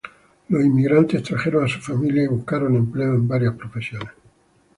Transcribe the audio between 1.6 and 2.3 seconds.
a sus familias